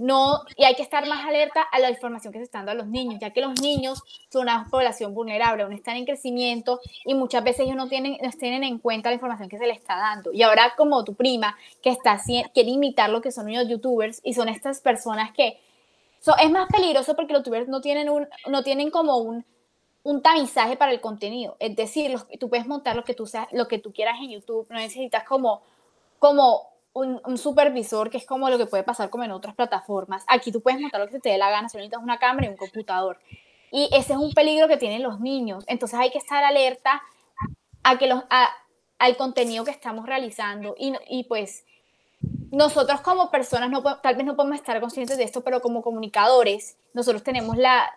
no, 0.01 0.41
y 0.55 0.63
hay 0.63 0.74
que 0.74 0.81
estar 0.81 1.08
más 1.08 1.24
alerta 1.25 1.62
a 1.62 1.77
la 1.77 1.91
información 1.91 2.34
que 2.34 2.39
se 2.39 2.46
está 2.46 2.58
dando 2.58 2.72
a 2.72 2.75
los 2.75 2.88
niños, 2.88 3.20
ya 3.22 3.29
que 3.29 3.39
los 3.39 3.62
niños 3.62 4.01
son 4.29 4.43
una 4.43 4.65
población 4.70 5.13
vulnerable, 5.13 5.62
aún 5.62 5.74
están 5.74 5.96
en 5.96 6.05
crecimiento 6.05 6.79
y 7.05 7.13
muchas 7.13 7.43
veces 7.43 7.62
ellos 7.62 7.75
no 7.75 7.88
tienen, 7.88 8.17
no 8.20 8.31
tienen 8.31 8.63
en 8.63 8.79
cuenta 8.79 9.10
la 9.10 9.15
información 9.15 9.48
que 9.48 9.60
se 9.60 9.67
les 9.67 9.77
está 9.77 9.98
dando. 9.98 10.34
Y 10.34 10.41
ahora 10.41 10.74
como 10.75 11.03
tu 11.03 11.13
prima, 11.13 11.55
que 11.84 11.91
está, 11.91 12.20
quiere 12.51 12.72
imitar 12.72 13.12
lo 13.12 13.22
que 13.22 13.31
son 13.31 13.53
los 13.53 13.67
youtubers 13.67 14.22
y 14.24 14.34
son 14.34 14.50
estas 14.50 14.81
personas 14.81 15.31
que 15.34 15.60
es 16.39 16.51
más 16.51 16.67
peligroso 16.72 17.15
porque 17.15 17.34
los 17.34 17.41
youtubers 17.41 17.67
no 17.67 17.79
tienen, 17.81 18.10
un, 18.10 18.27
no 18.48 18.63
tienen 18.63 18.89
como 18.89 19.17
un, 19.17 19.46
un 20.01 20.22
tamizaje 20.24 20.77
para 20.77 20.91
el 20.91 21.00
contenido. 21.00 21.58
Es 21.60 21.75
decir, 21.75 22.17
tú 22.39 22.50
puedes 22.50 22.65
montar 22.65 22.96
lo 22.96 23.03
que 23.03 23.13
tú, 23.13 23.29
lo 23.51 23.67
que 23.67 23.77
tú 23.77 23.93
quieras 23.93 24.15
en 24.20 24.31
YouTube, 24.31 24.65
no 24.72 24.77
necesitas 24.77 25.24
como, 25.25 25.62
como 26.17 26.70
un, 26.93 27.38
supervisor, 27.38 28.10
que 28.10 28.17
es 28.17 28.25
como 28.25 28.50
lo 28.50 28.57
que 28.57 28.65
puede 28.65 28.83
pasar 28.83 29.10
como 29.10 29.24
en 29.24 29.31
otras 29.31 29.55
plataformas. 29.55 30.24
Aquí 30.27 30.51
tú 30.51 30.62
puedes 30.62 30.79
montar 30.79 31.01
lo 31.01 31.07
que 31.07 31.19
te 31.19 31.29
dé 31.29 31.38
la 31.38 31.50
gana, 31.50 31.69
si 31.69 31.77
necesitas 31.77 32.03
una 32.03 32.19
cámara 32.19 32.48
y 32.48 32.50
un 32.50 32.57
computador. 32.57 33.19
Y 33.71 33.89
ese 33.93 34.13
es 34.13 34.19
un 34.19 34.33
peligro 34.33 34.67
que 34.67 34.77
tienen 34.77 35.01
los 35.01 35.19
niños. 35.19 35.63
Entonces 35.67 35.98
hay 35.98 36.12
que 36.12 36.17
estar 36.17 36.43
alerta 36.43 37.01
a 37.83 37.98
que 37.98 38.07
los, 38.07 38.24
al 39.00 39.17
contenido 39.17 39.63
que 39.63 39.71
estamos 39.71 40.05
realizando. 40.05 40.75
Y, 40.77 40.93
y 41.07 41.24
pues 41.24 41.63
nosotros 42.51 43.00
como 43.01 43.31
personas, 43.31 43.69
no, 43.69 43.81
tal 44.01 44.15
vez 44.15 44.25
no 44.25 44.36
podemos 44.36 44.57
estar 44.57 44.79
conscientes 44.81 45.17
de 45.17 45.24
esto, 45.24 45.41
pero 45.41 45.62
como 45.62 45.81
comunicadores, 45.81 46.77
nosotros 46.93 47.24
tenemos 47.24 47.55
la, 47.55 47.89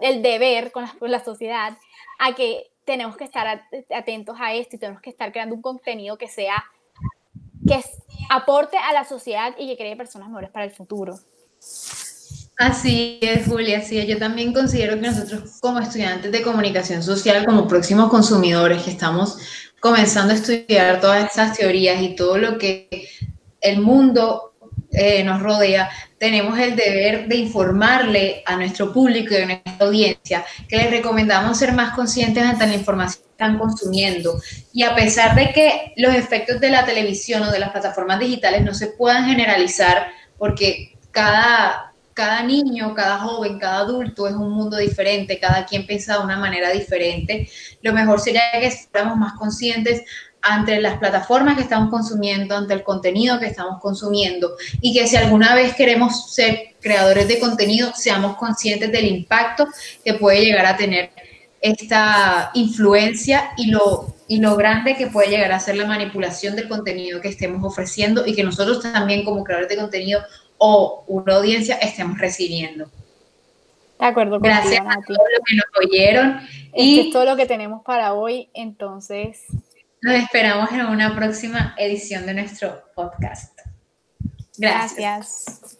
el 0.00 0.22
deber 0.22 0.72
con 0.72 0.84
la, 0.84 0.94
con 0.98 1.10
la 1.10 1.22
sociedad 1.22 1.76
a 2.18 2.34
que 2.34 2.70
tenemos 2.86 3.16
que 3.16 3.24
estar 3.24 3.66
atentos 3.94 4.36
a 4.40 4.54
esto 4.54 4.76
y 4.76 4.78
tenemos 4.78 5.02
que 5.02 5.10
estar 5.10 5.30
creando 5.30 5.54
un 5.54 5.62
contenido 5.62 6.16
que 6.16 6.28
sea 6.28 6.64
que 7.70 7.84
aporte 8.28 8.76
a 8.76 8.92
la 8.92 9.04
sociedad 9.04 9.54
y 9.58 9.68
que 9.68 9.76
cree 9.76 9.96
personas 9.96 10.28
mejores 10.28 10.50
para 10.50 10.64
el 10.64 10.72
futuro. 10.72 11.18
Así 12.58 13.18
es, 13.22 13.46
Julia, 13.46 13.78
así 13.78 13.98
es. 13.98 14.06
Yo 14.06 14.18
también 14.18 14.52
considero 14.52 14.96
que 14.96 15.08
nosotros 15.08 15.58
como 15.60 15.78
estudiantes 15.78 16.30
de 16.30 16.42
comunicación 16.42 17.02
social, 17.02 17.46
como 17.46 17.66
próximos 17.66 18.10
consumidores 18.10 18.82
que 18.82 18.90
estamos 18.90 19.38
comenzando 19.80 20.32
a 20.32 20.36
estudiar 20.36 21.00
todas 21.00 21.24
estas 21.24 21.56
teorías 21.56 22.02
y 22.02 22.14
todo 22.14 22.36
lo 22.36 22.58
que 22.58 23.08
el 23.60 23.80
mundo 23.80 24.52
eh, 24.92 25.22
nos 25.24 25.40
rodea, 25.42 25.88
tenemos 26.18 26.58
el 26.58 26.76
deber 26.76 27.28
de 27.28 27.36
informarle 27.36 28.42
a 28.44 28.56
nuestro 28.56 28.92
público 28.92 29.32
y 29.32 29.38
a 29.38 29.46
nuestra 29.46 29.86
audiencia 29.86 30.44
que 30.68 30.76
les 30.76 30.90
recomendamos 30.90 31.56
ser 31.56 31.72
más 31.72 31.94
conscientes 31.94 32.44
ante 32.44 32.66
la 32.66 32.74
información 32.74 33.29
están 33.40 33.58
consumiendo. 33.58 34.38
Y 34.72 34.82
a 34.82 34.94
pesar 34.94 35.34
de 35.34 35.50
que 35.52 35.94
los 35.96 36.14
efectos 36.14 36.60
de 36.60 36.68
la 36.68 36.84
televisión 36.84 37.42
o 37.42 37.50
de 37.50 37.58
las 37.58 37.70
plataformas 37.70 38.20
digitales 38.20 38.62
no 38.62 38.74
se 38.74 38.88
puedan 38.88 39.24
generalizar, 39.26 40.08
porque 40.36 40.98
cada, 41.10 41.92
cada 42.12 42.42
niño, 42.42 42.94
cada 42.94 43.18
joven, 43.18 43.58
cada 43.58 43.78
adulto 43.78 44.28
es 44.28 44.34
un 44.34 44.50
mundo 44.50 44.76
diferente, 44.76 45.38
cada 45.38 45.64
quien 45.64 45.86
piensa 45.86 46.18
de 46.18 46.24
una 46.24 46.36
manera 46.36 46.70
diferente, 46.70 47.48
lo 47.80 47.94
mejor 47.94 48.20
sería 48.20 48.42
que 48.52 48.70
fuéramos 48.70 49.16
más 49.16 49.32
conscientes 49.38 50.02
ante 50.42 50.80
las 50.80 50.98
plataformas 50.98 51.56
que 51.56 51.62
estamos 51.62 51.90
consumiendo, 51.90 52.56
ante 52.56 52.74
el 52.74 52.82
contenido 52.82 53.38
que 53.38 53.46
estamos 53.46 53.78
consumiendo 53.80 54.56
y 54.80 54.94
que 54.94 55.06
si 55.06 55.16
alguna 55.16 55.54
vez 55.54 55.74
queremos 55.74 56.32
ser 56.32 56.76
creadores 56.80 57.28
de 57.28 57.38
contenido, 57.38 57.92
seamos 57.94 58.36
conscientes 58.36 58.90
del 58.90 59.06
impacto 59.06 59.66
que 60.02 60.14
puede 60.14 60.42
llegar 60.42 60.64
a 60.64 60.76
tener 60.78 61.10
esta 61.60 62.50
influencia 62.54 63.52
y 63.56 63.70
lo, 63.70 64.14
y 64.28 64.40
lo 64.40 64.56
grande 64.56 64.96
que 64.96 65.08
puede 65.08 65.28
llegar 65.28 65.52
a 65.52 65.60
ser 65.60 65.76
la 65.76 65.86
manipulación 65.86 66.56
del 66.56 66.68
contenido 66.68 67.20
que 67.20 67.28
estemos 67.28 67.62
ofreciendo 67.64 68.26
y 68.26 68.34
que 68.34 68.44
nosotros 68.44 68.82
también 68.82 69.24
como 69.24 69.44
creadores 69.44 69.68
de 69.68 69.76
contenido 69.76 70.22
o 70.58 71.04
una 71.06 71.36
audiencia 71.36 71.76
estemos 71.76 72.18
recibiendo. 72.18 72.86
De 73.98 74.06
acuerdo. 74.06 74.40
Gracias 74.40 74.80
a 74.80 74.94
todos 75.06 75.28
los 75.32 75.40
que 75.46 75.56
nos 75.56 75.66
oyeron. 75.86 76.40
y 76.74 77.00
es 77.00 77.10
todo 77.12 77.24
lo 77.24 77.36
que 77.36 77.46
tenemos 77.46 77.82
para 77.84 78.14
hoy, 78.14 78.48
entonces 78.54 79.44
nos 80.02 80.14
esperamos 80.14 80.72
en 80.72 80.86
una 80.86 81.14
próxima 81.14 81.74
edición 81.76 82.24
de 82.24 82.34
nuestro 82.34 82.82
podcast. 82.94 83.58
Gracias. 84.56 85.78